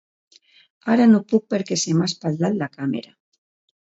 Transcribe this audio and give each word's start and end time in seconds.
Ara 0.93 1.05
no 1.11 1.21
puc 1.33 1.45
perquè 1.55 1.79
se 1.81 1.93
m'ha 1.99 2.09
espatllat 2.13 2.59
la 2.63 2.71
càmera. 2.79 3.15